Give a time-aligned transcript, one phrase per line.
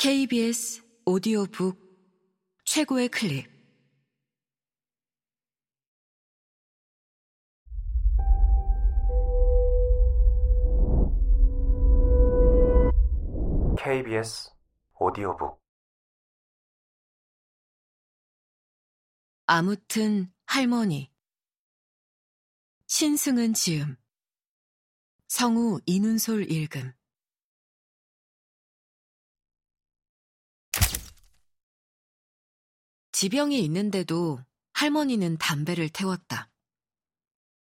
[0.00, 1.76] KBS 오디오북
[2.64, 3.50] 최고의 클립.
[13.76, 14.52] KBS
[15.00, 15.60] 오디오북.
[19.46, 21.10] 아무튼 할머니.
[22.86, 23.96] 신승은 지음.
[25.26, 26.92] 성우 이눈솔 읽음
[33.20, 34.38] 지병이 있는데도
[34.74, 36.48] 할머니는 담배를 태웠다.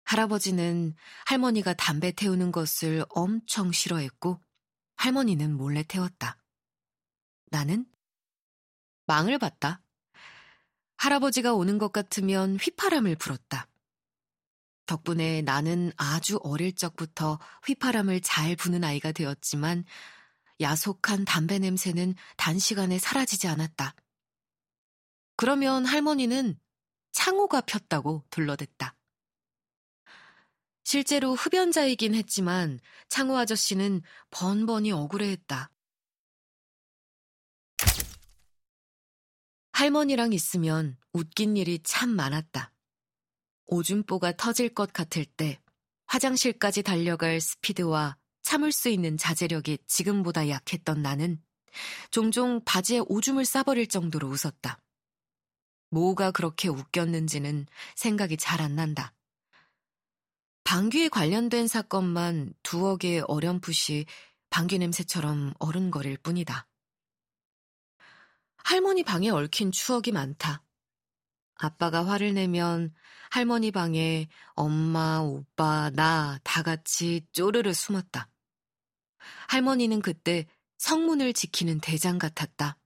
[0.05, 4.41] 할아버지는 할머니가 담배 태우는 것을 엄청 싫어했고
[4.95, 6.37] 할머니는 몰래 태웠다.
[7.47, 7.85] 나는
[9.07, 9.81] 망을 봤다.
[10.95, 13.67] 할아버지가 오는 것 같으면 휘파람을 불었다.
[14.85, 19.83] 덕분에 나는 아주 어릴 적부터 휘파람을 잘 부는 아이가 되었지만
[20.61, 23.95] 야속한 담배 냄새는 단시간에 사라지지 않았다.
[25.41, 26.55] 그러면 할머니는
[27.13, 28.95] 창호가 폈다고 둘러댔다.
[30.83, 32.79] 실제로 흡연자이긴 했지만
[33.09, 35.71] 창호 아저씨는 번번이 억울해했다.
[39.71, 42.71] 할머니랑 있으면 웃긴 일이 참 많았다.
[43.65, 45.59] 오줌보가 터질 것 같을 때
[46.05, 51.41] 화장실까지 달려갈 스피드와 참을 수 있는 자제력이 지금보다 약했던 나는
[52.11, 54.79] 종종 바지에 오줌을 싸버릴 정도로 웃었다.
[55.91, 59.13] 뭐가 그렇게 웃겼는지는 생각이 잘 안 난다.
[60.63, 64.05] 방귀에 관련된 사건만 두어 개 어렴풋이
[64.49, 66.67] 방귀 냄새처럼 어른거릴 뿐이다.
[68.63, 70.63] 할머니 방에 얽힌 추억이 많다.
[71.55, 72.93] 아빠가 화를 내면
[73.31, 78.29] 할머니 방에 엄마, 오빠, 나 다 같이 쪼르르 숨었다.
[79.49, 80.47] 할머니는 그때
[80.77, 82.77] 성문을 지키는 대장 같았다.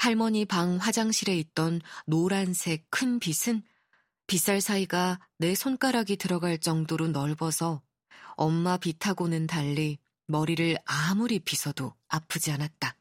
[0.00, 3.62] 할머니 방 화장실에 있던 노란색 큰 빛은
[4.26, 7.82] 빗살 사이가 내 손가락이 들어갈 정도로 넓어서
[8.30, 12.96] 엄마 빛하고는 달리 머리를 아무리 빗어도 아프지 않았다.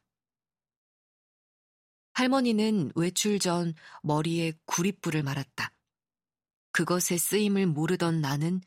[2.15, 5.71] 할머니는 외출 전 머리에 구릿불을 말았다.
[6.73, 8.59] 그것의 쓰임을 모르던 나는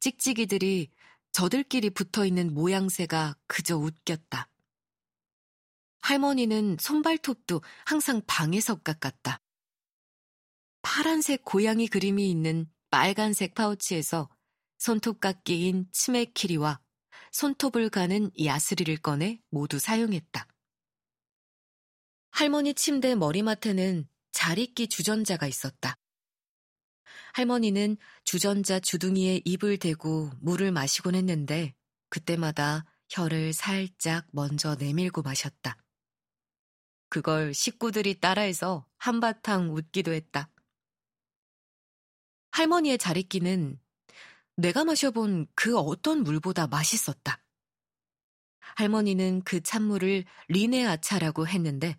[0.00, 0.90] 찍찍이들이
[1.32, 4.50] 저들끼리 붙어 있는 모양새가 그저 웃겼다.
[6.08, 9.42] 할머니는 손발톱도 항상 방에서 깎았다.
[10.80, 14.30] 파란색 고양이 그림이 있는 빨간색 파우치에서
[14.78, 16.80] 손톱깎이인 치매 키리와
[17.32, 20.46] 손톱을 가는 야스리를 꺼내 모두 사용했다.
[22.30, 25.94] 할머니 침대 머리맡에는 자리끼 주전자가 있었다.
[27.34, 31.74] 할머니는 주전자 주둥이에 입을 대고 물을 마시곤 했는데
[32.08, 35.76] 그때마다 혀를 살짝 먼저 내밀고 마셨다.
[37.08, 40.50] 그걸 식구들이 따라해서 한바탕 웃기도 했다.
[42.50, 43.80] 할머니의 자리끼는
[44.56, 47.42] 내가 마셔본 그 어떤 물보다 맛있었다.
[48.76, 51.96] 할머니는 그 찬물을 리네아차라고 했는데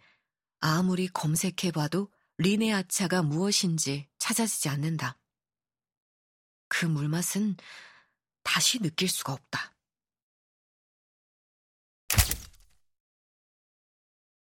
[0.60, 5.18] 아무리 검색해봐도 리네아차가 무엇인지 찾아지지 않는다.
[6.68, 7.58] 그 물맛은
[8.44, 9.74] 다시 느낄 수가 없다.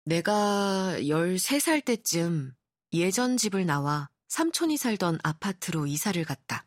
[0.04, 2.56] 내가 13살 때쯤
[2.94, 6.66] 예전 집을 나와 삼촌이 살던 아파트로 이사를 갔다.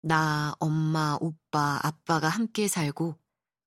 [0.00, 3.18] 나, 엄마, 오빠, 아빠가 함께 살고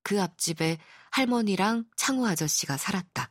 [0.03, 0.77] 그 앞집에
[1.11, 3.29] 할머니랑 창호 아저씨가 살았다.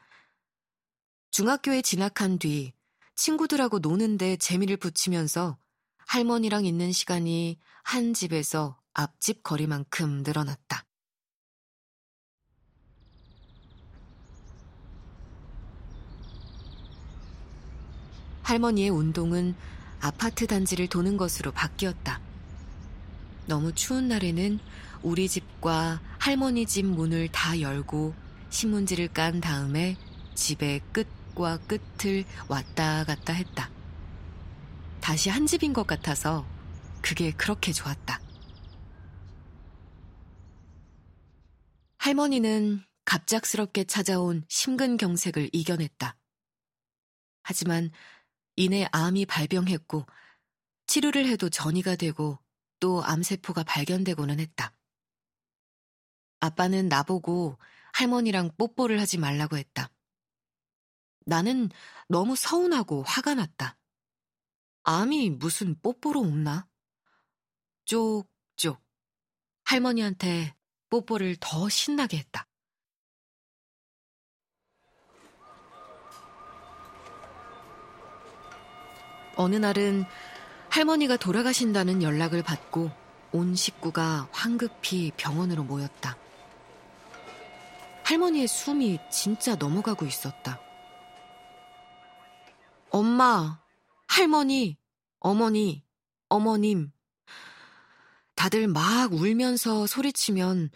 [1.31, 2.73] 중학교에 진학한 뒤
[3.15, 5.59] 친구들하고 노는데 재미를 붙이면서
[6.07, 10.84] 할머니랑 있는 시간이 한 집에서 앞집 거리만큼 늘어났다.
[18.45, 19.55] 할머니의 운동은
[20.01, 22.21] 아파트 단지를 도는 것으로 바뀌었다.
[23.47, 24.61] 너무 추운 날에는
[25.03, 28.15] 우리 집과 할머니 집 문을 다 열고
[28.51, 29.97] 신문지를 깐 다음에
[30.35, 33.71] 집의 끝과 끝을 왔다 갔다 했다.
[35.01, 36.47] 다시 한 집인 것 같아서
[37.03, 38.21] 그게 그렇게 좋았다.
[41.99, 46.17] 할머니는 갑작스럽게 찾아온 심근경색을 이겨냈다.
[47.43, 47.91] 하지만
[48.57, 50.07] 이내 암이 발병했고
[50.87, 52.39] 치료를 해도 전이가 되고
[52.79, 54.75] 또 암세포가 발견되고는 했다.
[56.41, 57.59] 아빠는 나보고
[57.95, 59.91] 할머니랑 뽀뽀를 하지 말라고 했다.
[61.27, 61.71] 나는
[62.09, 63.79] 너무 서운하고 화가 났다.
[64.83, 66.69] 암이 무슨 뽀뽀로 없나?
[67.87, 68.85] 쪽쪽.
[69.65, 70.55] 할머니한테
[70.91, 72.47] 뽀뽀를 더 신나게 했다.
[79.37, 80.05] 어느 날은
[80.71, 82.91] 할머니가 돌아가신다는 연락을 받고
[83.33, 86.17] 온 식구가 황급히 병원으로 모였다.
[88.05, 90.61] 할머니의 숨이 진짜 넘어가고 있었다.
[92.91, 93.61] 엄마,
[94.07, 94.77] 할머니,
[95.21, 95.83] 어머니,
[96.29, 96.93] 어머님.
[98.35, 100.71] 다들 막 울면서 소리치면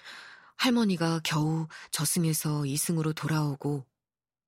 [0.56, 3.84] 할머니가 겨우 저승에서 이승으로 돌아오고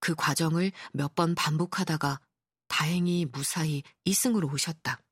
[0.00, 2.20] 그 과정을 몇 번 반복하다가
[2.70, 5.02] 다행히 무사히 이승으로 오셨다.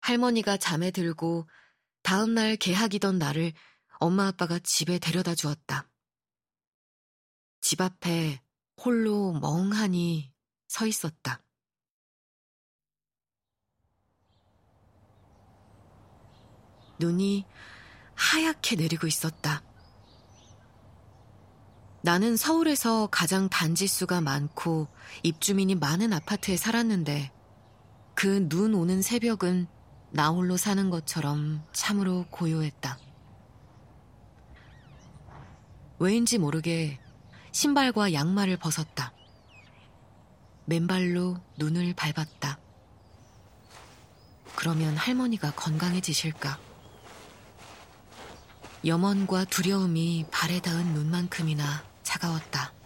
[0.00, 1.46] 할머니가 잠에 들고
[2.02, 3.52] 다음날 개학이던 날을
[3.98, 5.90] 엄마 아빠가 집에 데려다 주었다.
[7.60, 8.40] 집 앞에
[8.82, 10.32] 홀로 멍하니
[10.68, 11.42] 서 있었다.
[17.00, 17.44] 눈이
[18.14, 19.67] 하얗게 내리고 있었다.
[22.00, 24.88] 나는 서울에서 가장 단지수가 많고
[25.22, 27.32] 입주민이 많은 아파트에 살았는데
[28.14, 29.66] 그 눈 오는 새벽은
[30.10, 32.98] 나 홀로 사는 것처럼 참으로 고요했다.
[35.98, 36.98] 왜인지 모르게
[37.52, 39.12] 신발과 양말을 벗었다.
[40.64, 42.58] 맨발로 눈을 밟았다.
[44.56, 46.58] 그러면 할머니가 건강해지실까?
[48.84, 52.77] 염원과 두려움이 발에 닿은 눈만큼이나 차가웠다.